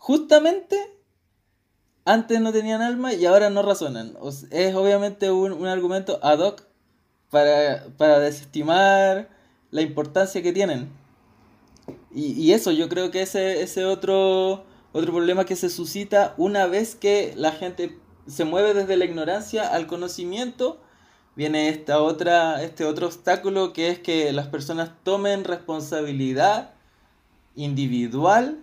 [0.00, 0.76] justamente
[2.06, 4.16] antes no tenían alma y ahora no razonan.
[4.50, 6.62] es obviamente un, un argumento ad hoc
[7.30, 9.28] para, para desestimar
[9.70, 10.88] la importancia que tienen.
[12.12, 16.96] Y, eso, yo creo que ese, ese otro, otro problema que se suscita una vez
[16.96, 20.80] que la gente se mueve desde la ignorancia al conocimiento,
[21.36, 26.72] viene esta otra, este otro obstáculo que es que las personas tomen responsabilidad
[27.54, 28.58] individual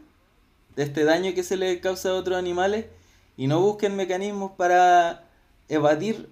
[0.77, 2.85] de este daño que se le causa a otros animales
[3.35, 5.25] y no busquen mecanismos para
[5.67, 6.29] evadir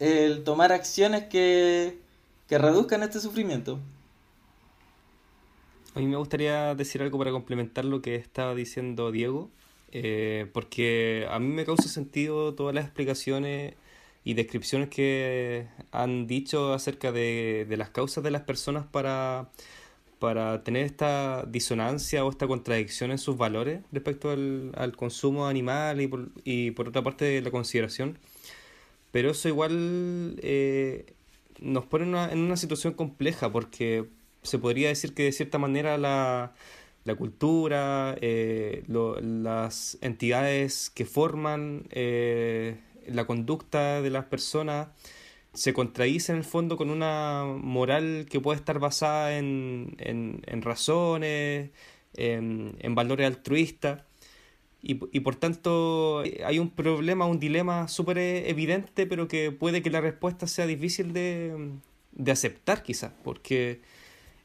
[0.00, 1.96] el tomar acciones que,
[2.48, 3.78] que reduzcan este sufrimiento.
[5.94, 9.48] A mí me gustaría decir algo para complementar lo que estaba diciendo Diego,
[9.92, 13.74] eh, porque a mí me causa sentido todas las explicaciones
[14.24, 19.50] y descripciones que han dicho acerca de, las causas de las personas para,
[20.18, 26.06] para tener esta disonancia o esta contradicción en sus valores respecto al, consumo animal y
[26.06, 28.18] por, y por otra parte la consideración.
[29.10, 31.06] Pero eso igual eh,
[31.60, 34.08] nos pone en una situación compleja porque
[34.42, 36.52] se podría decir que de cierta manera la,
[37.16, 44.88] cultura, eh, las entidades que forman eh, la conducta de las personas
[45.54, 51.70] se contradicen en el fondo con una moral que puede estar basada en, razones,
[52.14, 54.02] en, valores altruistas.
[54.82, 59.90] y, y por tanto hay un problema, un dilema súper evidente, pero que puede que
[59.90, 61.72] la respuesta sea difícil de,
[62.12, 63.80] de aceptar quizás, porque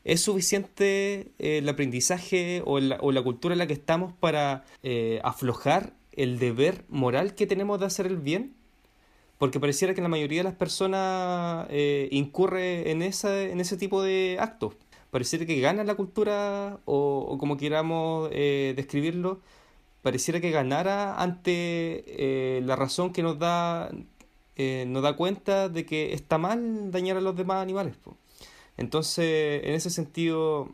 [0.04, 4.64] ¿Es suficiente eh, el aprendizaje o la, o la, cultura en la que estamos para
[4.82, 8.56] eh, aflojar el deber moral que tenemos de hacer el bien?
[9.40, 14.04] Porque pareciera que la mayoría de las personas eh, incurre en, esa, en ese tipo
[14.04, 14.76] de actos.
[15.12, 19.40] Pareciera que gana la cultura, o, como queramos eh, describirlo,
[20.04, 23.92] pareciera que ganara ante eh, la razón que nos da,
[24.88, 27.96] nos da cuenta de que está mal dañar a los demás animales.
[28.78, 30.70] Entonces, en ese sentido,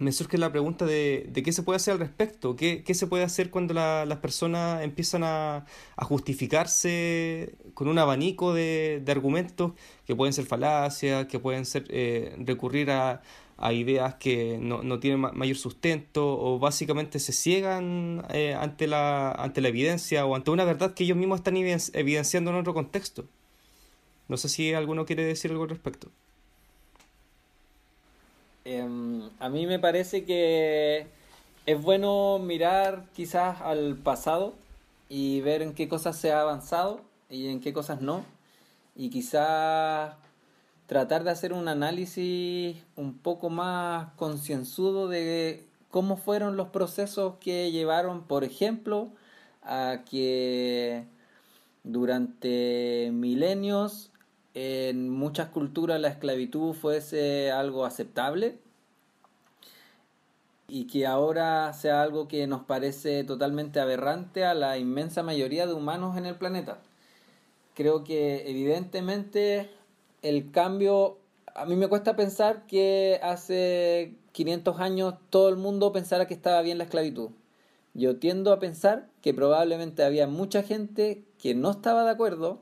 [0.00, 3.06] me surge la pregunta de, de qué se puede hacer al respecto, qué, qué se
[3.06, 9.12] puede hacer cuando la, las personas empiezan a, a, justificarse con un abanico de, de,
[9.12, 9.72] argumentos
[10.06, 13.20] que pueden ser falacias, que pueden ser eh, recurrir a,
[13.58, 18.86] a, ideas que no, no tienen ma mayor sustento o básicamente se ciegan eh, ante,
[18.86, 22.72] la, ante la evidencia o ante una verdad que ellos mismos están evidenciando en otro
[22.72, 23.26] contexto.
[24.28, 26.08] No sé si alguno quiere decir algo al respecto.
[28.64, 31.06] Eh, a mí me parece que
[31.66, 34.54] es bueno mirar quizás al pasado
[35.08, 38.24] y ver en qué cosas se ha avanzado y en qué cosas no.
[38.96, 40.14] Y quizás
[40.86, 47.70] tratar de hacer un análisis un poco más concienzudo de cómo fueron los procesos que
[47.72, 49.10] llevaron, por ejemplo,
[49.62, 51.04] a que
[51.84, 54.10] durante milenios
[54.54, 58.58] en muchas culturas la esclavitud fuese algo aceptable
[60.68, 65.74] y que ahora sea algo que nos parece totalmente aberrante a la inmensa mayoría de
[65.74, 66.78] humanos en el planeta.
[67.74, 69.70] Creo que evidentemente
[70.22, 71.18] el cambio,
[71.54, 76.62] a mí me cuesta pensar que hace 500 años todo el mundo pensara que estaba
[76.62, 77.30] bien la esclavitud.
[77.94, 82.60] Yo tiendo a pensar que probablemente había mucha gente que no estaba de acuerdo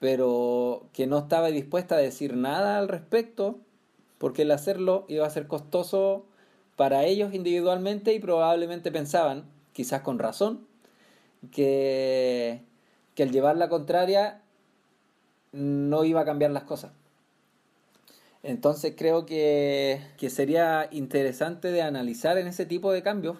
[0.00, 3.58] pero que no estaba dispuesta a decir nada al respecto,
[4.18, 6.24] porque el hacerlo iba a ser costoso
[6.74, 10.66] para ellos individualmente y probablemente pensaban, quizás con razón,
[11.52, 12.62] que,
[13.14, 14.40] que el llevar la contraria
[15.52, 16.92] no iba a cambiar las cosas.
[18.42, 23.36] Entonces creo que, que sería interesante de analizar en ese tipo de cambios.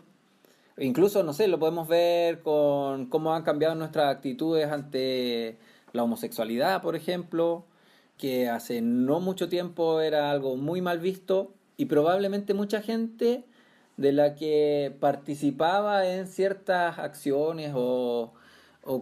[0.76, 5.56] Incluso, no sé, lo podemos ver con cómo han cambiado nuestras actitudes ante
[5.92, 7.64] la homosexualidad, por ejemplo,
[8.16, 13.44] que hace no mucho tiempo era algo muy mal visto y probablemente mucha gente
[13.96, 18.34] de la que participaba en ciertas acciones o,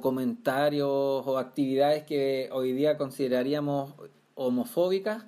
[0.03, 3.95] comentarios o actividades que hoy día consideraríamos
[4.35, 5.25] homofóbicas,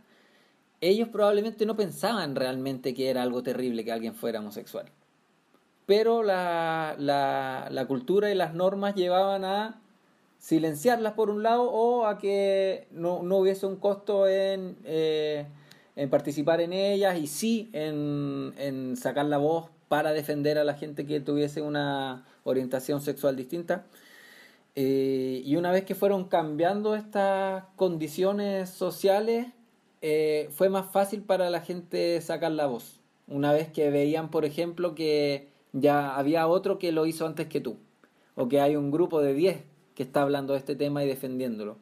[0.81, 4.87] ellos probablemente no pensaban realmente que era algo terrible que alguien fuera homosexual.
[5.87, 9.81] Pero la cultura y las normas llevaban a
[10.41, 15.47] silenciarlas por un lado o a que no, no hubiese un costo en, eh,
[15.97, 20.75] en, participar en ellas y sí en, en, sacar la voz para defender a la
[20.75, 23.85] gente que tuviese una orientación sexual distinta.
[24.77, 29.49] Eh, y una vez que fueron cambiando estas condiciones sociales,
[30.01, 33.01] eh, fue más fácil para la gente sacar la voz.
[33.29, 37.61] Una vez que veían, por ejemplo, que ya había otro que lo hizo antes que
[37.61, 37.77] tú,
[38.37, 39.70] o que hay un grupo de 10
[40.01, 41.77] que está hablando de este tema y defendiéndolo.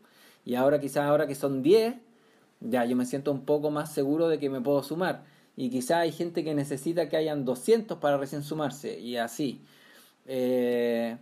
[0.44, 1.94] Y ahora quizás ahora que son 10,
[2.58, 5.22] ya yo me siento un poco más seguro de que me puedo sumar.
[5.56, 8.98] Y quizás hay gente que necesita que hayan 200 para recién sumarse.
[8.98, 9.60] Y así.
[10.26, 11.16] Eh,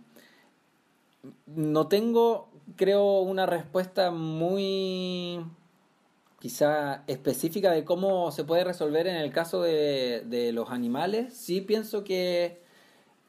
[1.45, 5.45] no tengo, creo, una respuesta muy
[6.39, 11.35] quizá específica de cómo se puede resolver en el caso de, de los animales.
[11.35, 12.59] Sí pienso que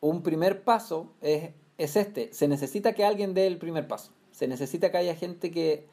[0.01, 4.49] un primer paso es es este, se necesita que alguien dé el primer paso, se
[4.49, 5.87] necesita que haya gente que,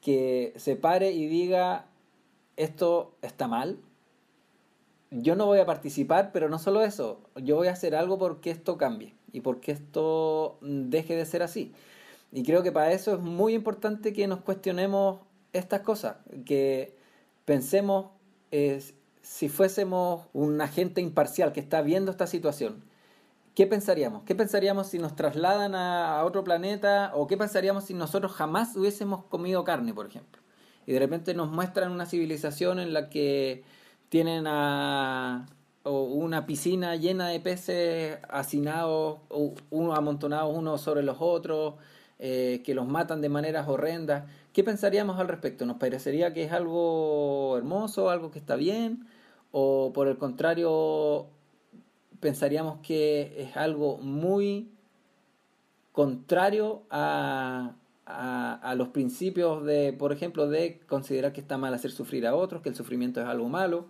[0.00, 1.86] que se pare y diga,
[2.56, 3.78] esto está mal,
[5.10, 8.50] yo no voy a participar, pero no solo eso, yo voy a hacer algo porque
[8.50, 11.72] esto cambie y porque esto deje de ser así.
[12.32, 15.20] Y creo que para eso es muy importante que nos cuestionemos
[15.52, 16.96] estas cosas, que
[17.44, 18.06] pensemos
[18.52, 18.82] eh,
[19.20, 22.82] si fuésemos un agente imparcial que está viendo esta situación,
[23.54, 24.22] ¿qué pensaríamos?
[24.24, 27.12] ¿Qué pensaríamos si nos trasladan a, otro planeta?
[27.14, 30.40] ¿O qué pensaríamos si nosotros jamás hubiésemos comido carne, por ejemplo?
[30.86, 33.64] Y de repente nos muestran una civilización en la que
[34.08, 35.46] tienen a,
[35.84, 39.20] una piscina llena de peces hacinados,
[39.70, 41.74] unos amontonados unos sobre los otros,
[42.18, 44.24] eh, que los matan de maneras horrendas.
[44.52, 45.66] ¿Qué pensaríamos al respecto?
[45.66, 49.08] ¿Nos parecería que es algo hermoso, algo que está bien?
[49.50, 51.26] ¿O por el contrario
[52.22, 54.70] pensaríamos que es algo muy
[55.90, 57.74] contrario a,
[58.06, 62.62] a, los principios de, por ejemplo, de considerar que está mal hacer sufrir a otros,
[62.62, 63.86] que el sufrimiento es algo malo.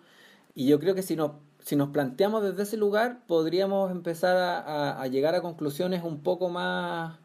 [0.54, 5.06] Y yo creo que si nos, si nos planteamos desde ese lugar, podríamos empezar a,
[5.08, 7.18] llegar a conclusiones un poco más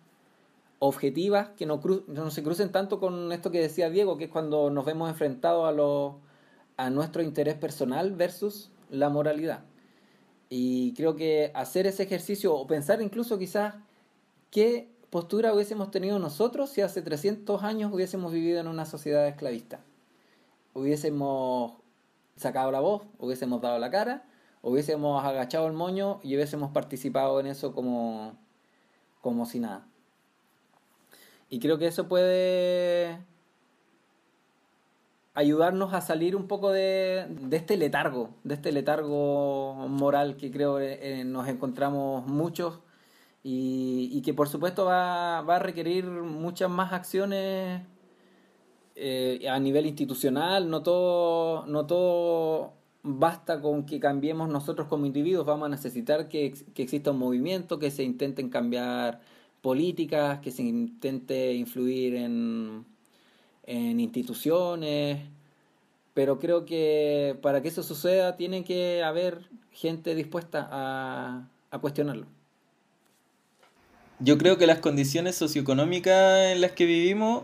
[0.79, 1.81] objetivas, que no,
[2.29, 5.65] se crucen tanto con esto que decía Diego, que es cuando nos vemos enfrentados
[6.77, 9.63] a, a nuestro interés personal versus la moralidad.
[10.49, 13.75] Y creo que hacer ese ejercicio o pensar incluso quizás
[14.49, 19.81] qué postura hubiésemos tenido nosotros si hace 300 años hubiésemos vivido en una sociedad esclavista.
[20.73, 21.73] Hubiésemos
[22.35, 24.25] sacado la voz, hubiésemos dado la cara,
[24.61, 28.37] hubiésemos agachado el moño y hubiésemos participado en eso como,
[29.21, 29.87] como si nada.
[31.49, 33.17] Y creo que eso puede
[35.37, 41.23] ayudarnos a salir un poco de, este letargo, de este letargo moral que creo eh,
[41.25, 42.79] nos encontramos muchos
[43.43, 47.83] y, que por supuesto va, a requerir muchas más acciones
[48.95, 52.73] eh, a nivel institucional, no todo, no todo
[53.03, 57.91] basta con que cambiemos nosotros como individuos, vamos a necesitar que exista un movimiento, que
[57.91, 59.21] se intenten cambiar
[59.61, 62.85] políticas, que se intente influir en,
[63.67, 65.19] en instituciones,
[66.15, 72.25] pero creo que para que eso suceda tiene que haber gente dispuesta a, a cuestionarlo.
[74.19, 77.43] Yo creo que las condiciones socioeconómicas en las que vivimos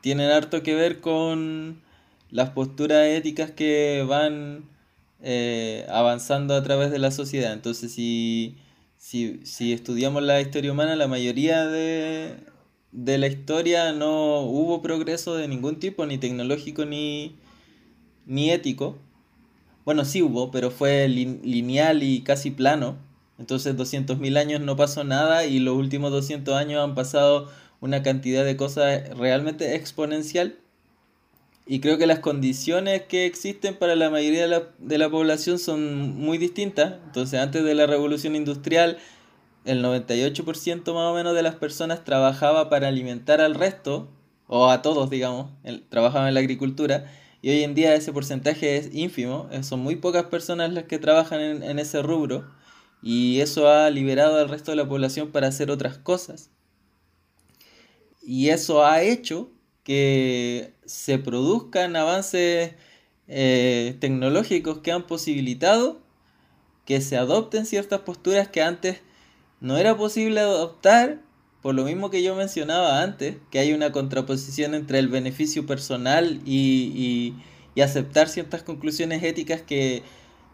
[0.00, 1.80] tienen harto que ver con
[2.30, 4.64] las posturas éticas que van
[5.22, 7.52] eh, avanzando a través de la sociedad.
[7.52, 8.56] Entonces, si,
[8.96, 12.36] si, si estudiamos la historia humana, la mayoría de,
[12.92, 17.36] de la historia no hubo progreso de ningún tipo, ni tecnológico ni,
[18.26, 18.98] ni ético.
[19.84, 22.98] Bueno, sí hubo, pero fue lineal y casi plano.
[23.38, 27.50] Entonces 200.000 años no pasó nada y los últimos 200 años han pasado
[27.80, 30.56] una cantidad de cosas realmente exponencial.
[31.66, 35.58] Y creo que las condiciones que existen para la mayoría de la, de la población
[35.58, 36.94] son muy distintas.
[37.06, 38.98] Entonces antes de la revolución industrial
[39.64, 44.08] el 98% más o menos de las personas trabajaba para alimentar al resto,
[44.46, 45.50] o a todos, digamos,
[45.88, 47.10] trabajaban en la agricultura,
[47.42, 50.98] y hoy en día ese porcentaje es ínfimo, eh, son muy pocas personas las que
[50.98, 52.50] trabajan en, en ese rubro,
[53.02, 56.50] y eso ha liberado al resto de la población para hacer otras cosas.
[58.22, 59.50] Y eso ha hecho
[59.82, 62.74] que se produzcan avances
[63.26, 66.00] eh, tecnológicos que han posibilitado
[66.84, 69.00] que se adopten ciertas posturas que antes
[69.60, 71.20] no era posible adoptar,
[71.62, 76.40] por lo mismo que yo mencionaba antes, que hay una contraposición entre el beneficio personal
[76.44, 77.34] y,
[77.74, 80.02] y, aceptar ciertas conclusiones éticas que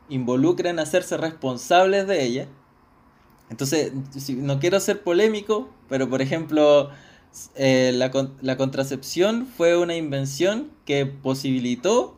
[0.08, 2.48] involucran hacerse responsables de ellas.
[3.50, 3.92] Entonces,
[4.28, 6.90] no quiero ser polémico, pero por ejemplo,
[7.56, 12.16] eh, la, la, contracepción fue una invención que posibilitó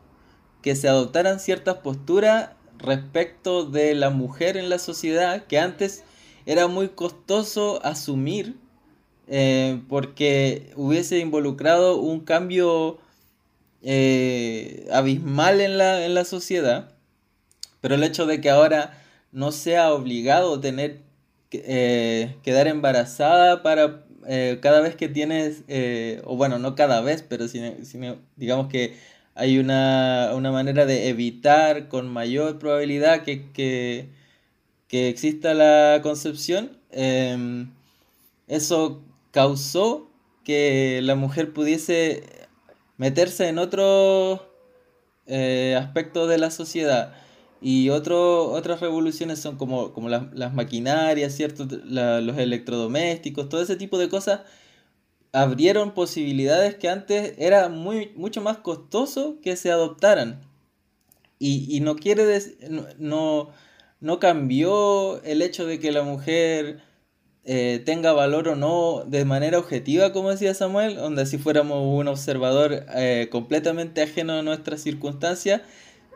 [0.61, 6.03] que se adoptaran ciertas posturas respecto de la mujer en la sociedad que antes
[6.49, 8.55] era muy costoso asumir
[9.27, 12.97] eh, porque hubiese involucrado un cambio
[13.83, 16.91] eh, abismal en la, en la sociedad,
[17.81, 18.99] pero el hecho de que ahora
[19.31, 21.01] no sea obligado tener
[21.51, 24.05] eh, quedar embarazada para
[24.61, 25.63] cada vez que tienes,
[26.23, 28.95] o bueno, no cada vez, pero sino, digamos que
[29.33, 34.09] hay una, una, manera de evitar con mayor probabilidad que,
[34.89, 37.71] que exista la concepción, em,
[38.47, 40.09] eso causó
[40.43, 42.23] que la mujer pudiese
[42.97, 44.51] meterse en otro
[45.27, 47.13] eh, aspecto de la sociedad.
[47.61, 51.67] Y otro, otras revoluciones son como, como las, maquinarias, ¿cierto?
[51.69, 54.41] los electrodomésticos, todo ese tipo de cosas
[55.33, 60.41] abrieron posibilidades que antes era muy, mucho más costoso que se adoptaran.
[61.37, 62.57] Y, no quiere decir,
[62.97, 63.51] no
[64.19, 66.81] cambió el hecho de que la mujer
[67.45, 72.07] eh, tenga valor o no de manera objetiva, como decía Samuel, donde si fuéramos un
[72.07, 75.61] observador eh, completamente ajeno a nuestras circunstancias,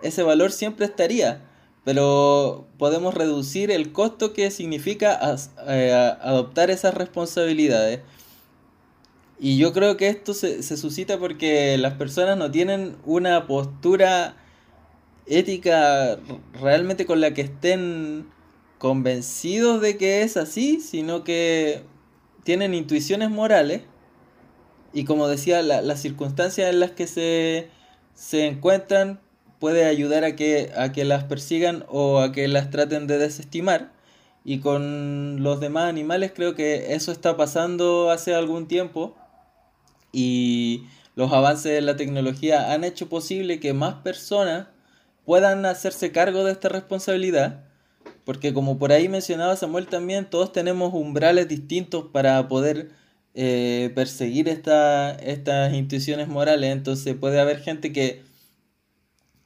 [0.03, 1.41] ese valor siempre estaría,
[1.85, 5.19] pero podemos reducir el costo que significa
[5.67, 8.01] eh, adoptar esas responsabilidades.
[9.39, 14.37] Y yo creo que esto se, se suscita porque las personas no tienen una postura
[15.25, 16.19] ética
[16.59, 18.27] realmente con la que estén
[18.77, 21.83] convencidos de que es así, sino que
[22.43, 23.83] tienen intuiciones morales
[24.93, 27.69] y como decía, las circunstancias en las que se,
[28.13, 29.19] se encuentran
[29.59, 33.91] puede ayudar a que, a que las persigan o a que las traten de desestimar.
[34.45, 39.15] Y con los demás animales creo que eso está pasando hace algún tiempo
[40.11, 40.83] y
[41.15, 44.67] los avances de la tecnología han hecho posible que más personas
[45.25, 47.65] puedan hacerse cargo de esta responsabilidad.
[48.25, 52.91] Porque como por ahí mencionaba Samuel también, todos tenemos umbrales distintos para poder
[53.33, 56.71] eh, perseguir estas intuiciones morales.
[56.71, 58.23] Entonces puede haber gente que,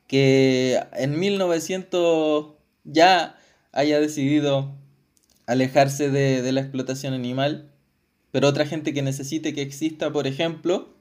[0.08, 2.54] que en 1900
[2.84, 3.40] ya
[3.72, 4.76] haya decidido
[5.48, 7.72] alejarse de, de la explotación animal,
[8.32, 10.94] pero otra gente que necesite que exista, por ejemplo,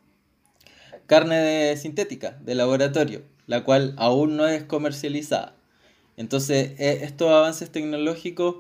[1.07, 5.55] carne de sintética de laboratorio, la cual aún no es comercializada.
[6.17, 8.57] Entonces, e, estos avances tecnológicos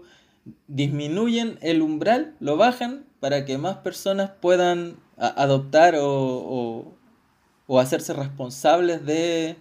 [0.68, 6.94] disminuyen el umbral, lo bajan para que más personas puedan adoptar o,
[7.66, 9.56] o, hacerse responsables de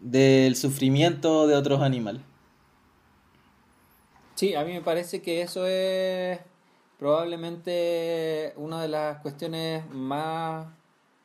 [0.00, 2.22] del sufrimiento de otros animales.
[4.34, 6.40] Sí, a mí me parece que eso es
[6.98, 10.66] probablemente una de las cuestiones más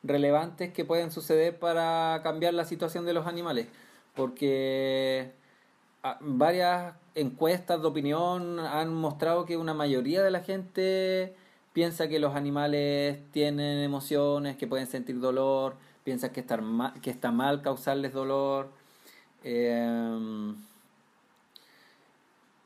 [0.02, 3.66] relevantes que pueden suceder para cambiar la situación de los animales,
[4.14, 5.32] porque
[6.02, 11.34] ah, varias encuestas de opinión han mostrado que una mayoría de la gente
[11.72, 16.62] piensa que los animales tienen emociones, que pueden sentir dolor, piensa que, estar
[17.02, 18.70] que está mal causarles dolor.
[19.44, 20.54] Eh,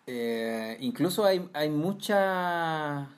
[0.06, 3.08] eh, incluso hay, hay mucha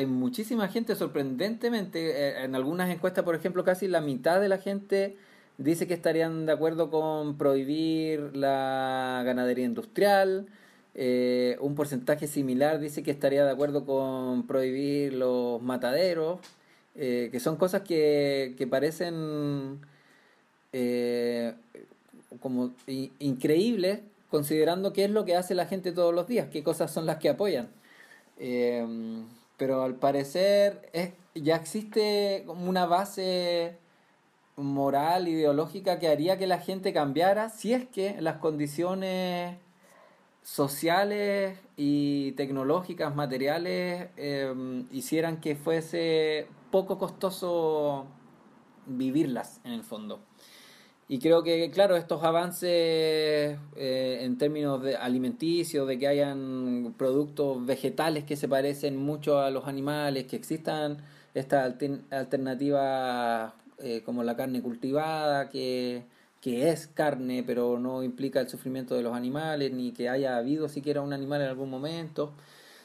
[0.00, 4.56] hay muchísima gente, sorprendentemente, eh, en algunas encuestas, por ejemplo, casi la mitad de la
[4.56, 5.16] gente
[5.58, 10.46] dice que estarían de acuerdo con prohibir la ganadería industrial,
[10.94, 16.40] eh, un porcentaje similar dice que estaría de acuerdo con prohibir los mataderos,
[16.96, 19.80] eh, que son cosas que, que parecen
[22.40, 22.72] como
[23.18, 27.04] increíbles considerando qué es lo que hace la gente todos los días, qué cosas son
[27.06, 27.68] las que apoyan
[29.60, 33.76] pero al parecer es, ya existe una base
[34.56, 39.58] moral, ideológica que haría que la gente cambiara si es que las condiciones
[40.42, 48.06] sociales y tecnológicas, materiales, em, hicieran que fuese poco costoso
[48.86, 50.20] vivirlas en el fondo.
[51.12, 57.66] Y creo que, claro, estos avances eh, en términos de alimenticios, de que hayan productos
[57.66, 60.98] vegetales que se parecen mucho a los animales, que existan
[61.34, 61.74] estas
[62.12, 66.04] alternativas eh, como la carne cultivada, que,
[66.40, 70.68] que es carne, pero no implica el sufrimiento de los animales, ni que haya habido
[70.68, 72.34] siquiera un animal en algún momento.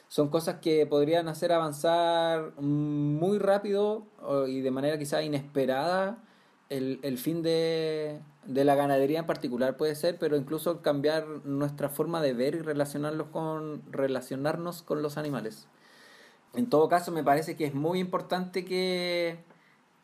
[0.08, 4.04] Son cosas que podrían hacer avanzar muy rápido
[4.48, 6.18] y de manera quizá inesperada
[6.68, 11.88] el, el fin de, de, la ganadería en particular puede ser, pero incluso cambiar nuestra
[11.88, 15.66] forma de ver y relacionarnos con los animales.
[16.54, 19.38] En todo caso, me parece que es muy importante que,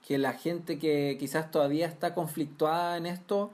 [0.06, 3.50] que la gente que quizás todavía está conflictuada en esto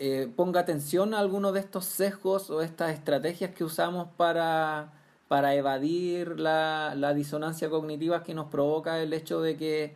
[0.00, 4.92] eh, ponga atención a algunos de estos sesgos o estas estrategias que usamos para,
[5.28, 9.94] para evadir la, la disonancia cognitiva que nos provoca el hecho de que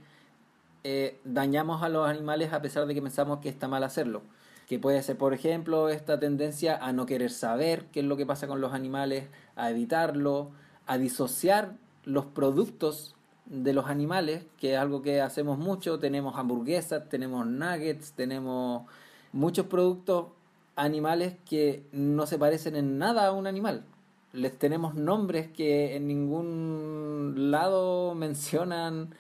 [0.91, 4.22] eh, dañamos a los animales a pesar de que pensamos que está mal hacerlo.
[4.66, 8.24] Que puede ser, por ejemplo, esta tendencia a no querer saber qué es lo que
[8.24, 10.51] pasa con los animales, a evitarlo,
[10.86, 11.74] a disociar
[12.05, 13.14] los productos
[13.45, 15.99] de los animales, que es algo que hacemos mucho.
[15.99, 18.84] Tenemos hamburguesas, tenemos nuggets, tenemos
[19.32, 20.28] muchos productos
[20.74, 23.84] animales que no se parecen en nada a un animal.
[24.32, 29.14] Les tenemos nombres que en ningún lado mencionan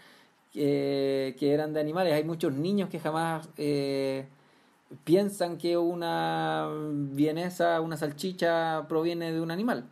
[0.58, 2.12] que, eran de animales.
[2.14, 4.26] Hay muchos niños que jamás eh,
[5.04, 6.68] piensan que una
[7.12, 9.84] vienesa, una salchicha proviene de un animal.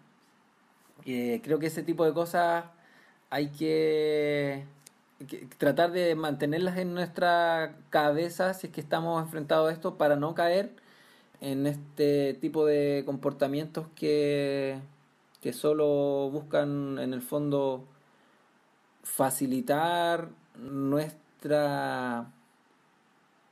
[1.05, 2.65] Eh, creo que ese tipo de cosas
[3.31, 4.65] hay que,
[5.59, 10.35] tratar de mantenerlas en nuestra cabeza si es que estamos enfrentados a esto para no
[10.35, 10.73] caer
[11.41, 14.79] en este tipo de comportamientos que,
[15.41, 17.85] que solo buscan en el fondo
[19.03, 22.31] facilitar nuestra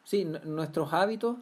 [0.04, 1.38] sí, nuestros hábitos,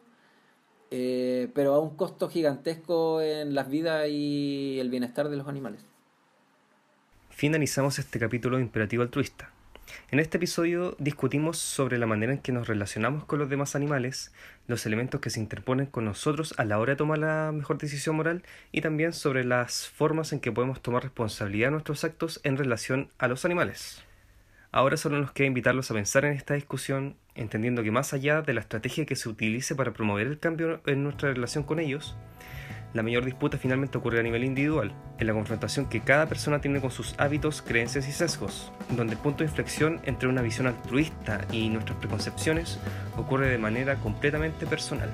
[0.91, 5.85] eh, pero a un costo gigantesco en las vidas y el bienestar de los animales.
[7.31, 9.51] Finalizamos este capítulo de Imperativo Altruista.
[10.11, 14.33] En este episodio discutimos sobre la manera en que nos relacionamos con los demás animales,
[14.67, 18.17] los elementos que se interponen con nosotros a la hora de tomar la mejor decisión
[18.17, 22.57] moral y también sobre las formas en que podemos tomar responsabilidad de nuestros actos en
[22.57, 24.03] relación a los animales.
[24.75, 28.55] Ahora solo nos queda invitarlos a pensar en esta discusión, entendiendo que más allá de
[28.55, 32.17] la estrategia que se utilice para promover el cambio en nuestra relación con ellos,
[32.95, 36.81] La mayor disputa finalmente ocurre a nivel individual, en la confrontación que cada persona tiene
[36.81, 41.41] con sus hábitos, creencias y sesgos, donde el punto de inflexión entre una visión altruista
[41.51, 42.79] y nuestras preconcepciones
[43.17, 45.09] ocurre de manera completamente personal.